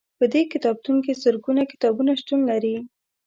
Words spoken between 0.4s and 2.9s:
کتابتون کې زرګونه کتابونه شتون لري.